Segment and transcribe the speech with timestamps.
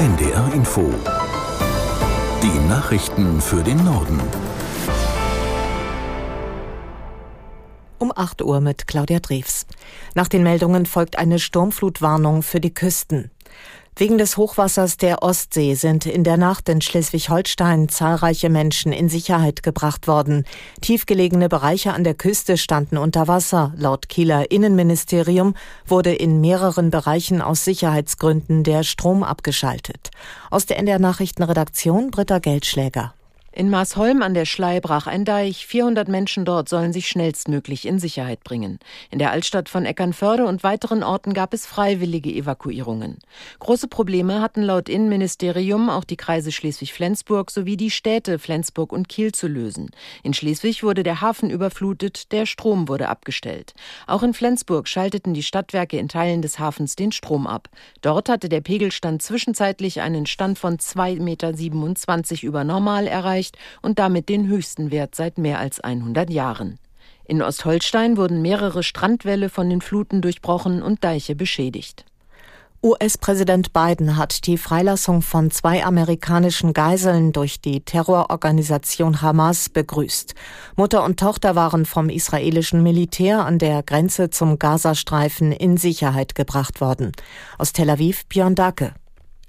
[0.00, 0.90] NDR Info.
[2.42, 4.18] Die Nachrichten für den Norden.
[7.98, 9.66] Um 8 Uhr mit Claudia Drews.
[10.14, 13.30] Nach den Meldungen folgt eine Sturmflutwarnung für die Küsten.
[14.00, 19.62] Wegen des Hochwassers der Ostsee sind in der Nacht in Schleswig-Holstein zahlreiche Menschen in Sicherheit
[19.62, 20.46] gebracht worden.
[20.80, 23.74] Tiefgelegene Bereiche an der Küste standen unter Wasser.
[23.76, 25.52] Laut Kieler Innenministerium
[25.86, 30.08] wurde in mehreren Bereichen aus Sicherheitsgründen der Strom abgeschaltet.
[30.50, 33.12] Aus der NDR Nachrichtenredaktion Britta Geldschläger.
[33.52, 35.66] In Maasholm an der Schlei brach ein Deich.
[35.66, 38.78] 400 Menschen dort sollen sich schnellstmöglich in Sicherheit bringen.
[39.10, 43.18] In der Altstadt von Eckernförde und weiteren Orten gab es freiwillige Evakuierungen.
[43.58, 49.32] Große Probleme hatten laut Innenministerium auch die Kreise Schleswig-Flensburg sowie die Städte Flensburg und Kiel
[49.32, 49.90] zu lösen.
[50.22, 53.74] In Schleswig wurde der Hafen überflutet, der Strom wurde abgestellt.
[54.06, 57.68] Auch in Flensburg schalteten die Stadtwerke in Teilen des Hafens den Strom ab.
[58.00, 63.98] Dort hatte der Pegelstand zwischenzeitlich einen Stand von 2,27 Meter über Normal erreicht erreicht und
[63.98, 66.78] damit den höchsten Wert seit mehr als 100 Jahren.
[67.24, 72.04] In Ostholstein wurden mehrere Strandwälle von den Fluten durchbrochen und Deiche beschädigt.
[72.82, 80.34] US-Präsident Biden hat die Freilassung von zwei amerikanischen Geiseln durch die Terrororganisation Hamas begrüßt.
[80.76, 86.80] Mutter und Tochter waren vom israelischen Militär an der Grenze zum Gazastreifen in Sicherheit gebracht
[86.80, 87.12] worden.
[87.58, 88.94] Aus Tel Aviv Björn Dacke.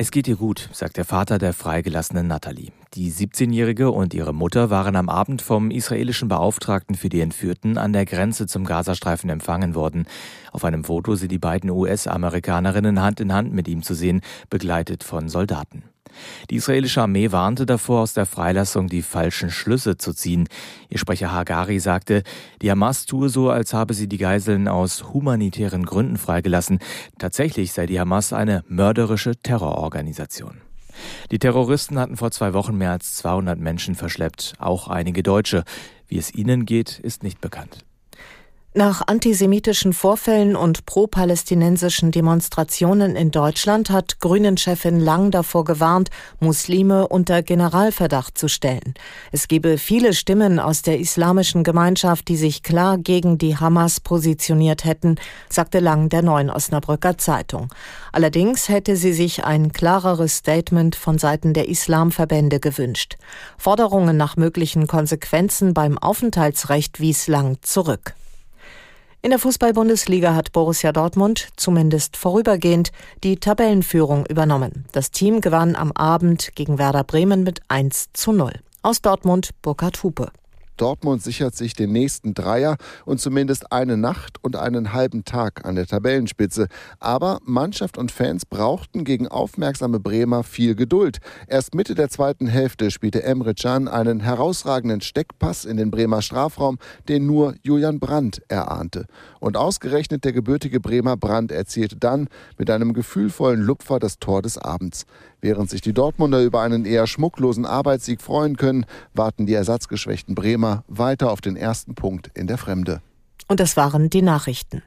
[0.00, 2.72] Es geht ihr gut, sagt der Vater der freigelassenen Natalie.
[2.94, 7.92] Die 17-Jährige und ihre Mutter waren am Abend vom israelischen Beauftragten für die Entführten an
[7.92, 10.06] der Grenze zum Gazastreifen empfangen worden.
[10.52, 15.04] Auf einem Foto sind die beiden US-Amerikanerinnen Hand in Hand mit ihm zu sehen, begleitet
[15.04, 15.82] von Soldaten.
[16.50, 20.48] Die israelische Armee warnte davor, aus der Freilassung die falschen Schlüsse zu ziehen.
[20.88, 22.22] Ihr Sprecher Hagari sagte,
[22.62, 26.78] die Hamas tue so, als habe sie die Geiseln aus humanitären Gründen freigelassen.
[27.18, 30.60] Tatsächlich sei die Hamas eine mörderische Terrororganisation.
[31.30, 35.64] Die Terroristen hatten vor zwei Wochen mehr als 200 Menschen verschleppt, auch einige Deutsche.
[36.08, 37.84] Wie es ihnen geht, ist nicht bekannt.
[38.72, 46.08] Nach antisemitischen Vorfällen und pro-palästinensischen Demonstrationen in Deutschland hat Grünen-Chefin Lang davor gewarnt,
[46.38, 48.94] Muslime unter Generalverdacht zu stellen.
[49.32, 54.84] Es gebe viele Stimmen aus der islamischen Gemeinschaft, die sich klar gegen die Hamas positioniert
[54.84, 55.16] hätten,
[55.48, 57.74] sagte Lang der Neuen Osnabrücker Zeitung.
[58.12, 63.16] Allerdings hätte sie sich ein klareres Statement von Seiten der Islamverbände gewünscht.
[63.58, 68.14] Forderungen nach möglichen Konsequenzen beim Aufenthaltsrecht wies Lang zurück.
[69.22, 72.90] In der Fußball-Bundesliga hat Borussia Dortmund zumindest vorübergehend
[73.22, 74.86] die Tabellenführung übernommen.
[74.92, 78.54] Das Team gewann am Abend gegen Werder Bremen mit 1 zu 0.
[78.82, 80.32] Aus Dortmund Burkhard Hupe.
[80.80, 85.74] Dortmund sichert sich den nächsten Dreier und zumindest eine Nacht und einen halben Tag an
[85.74, 86.68] der Tabellenspitze.
[86.98, 91.18] Aber Mannschaft und Fans brauchten gegen aufmerksame Bremer viel Geduld.
[91.48, 96.78] Erst Mitte der zweiten Hälfte spielte Emre Can einen herausragenden Steckpass in den Bremer Strafraum,
[97.08, 99.06] den nur Julian Brandt erahnte.
[99.38, 104.56] Und ausgerechnet der gebürtige Bremer Brandt erzielte dann mit einem gefühlvollen Lupfer das Tor des
[104.56, 105.04] Abends.
[105.42, 110.69] Während sich die Dortmunder über einen eher schmucklosen Arbeitssieg freuen können, warten die ersatzgeschwächten Bremer
[110.88, 113.00] weiter auf den ersten Punkt in der Fremde.
[113.48, 114.82] Und das waren die Nachrichten.